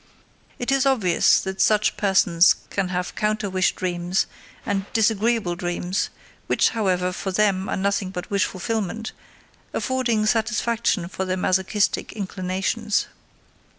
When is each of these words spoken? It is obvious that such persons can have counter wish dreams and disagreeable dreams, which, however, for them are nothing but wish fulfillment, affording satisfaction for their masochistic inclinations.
It 0.57 0.71
is 0.71 0.87
obvious 0.87 1.39
that 1.41 1.61
such 1.61 1.95
persons 1.95 2.55
can 2.71 2.87
have 2.87 3.13
counter 3.13 3.51
wish 3.51 3.75
dreams 3.75 4.25
and 4.65 4.91
disagreeable 4.93 5.53
dreams, 5.55 6.09
which, 6.47 6.69
however, 6.69 7.11
for 7.13 7.31
them 7.31 7.69
are 7.69 7.77
nothing 7.77 8.09
but 8.09 8.31
wish 8.31 8.45
fulfillment, 8.45 9.11
affording 9.75 10.25
satisfaction 10.25 11.07
for 11.07 11.23
their 11.25 11.37
masochistic 11.37 12.13
inclinations. 12.13 13.05